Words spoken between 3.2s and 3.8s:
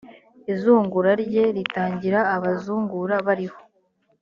bariho